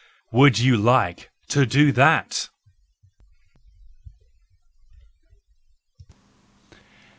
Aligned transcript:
Would 0.31 0.57
you 0.57 0.77
like 0.77 1.29
to 1.49 1.63
do 1.67 1.91
that 1.91 2.49